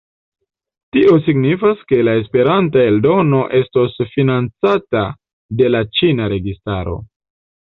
[0.95, 5.05] Tio signifas, ke la Esperanta eldono estos financata
[5.61, 6.99] de la ĉina registaro.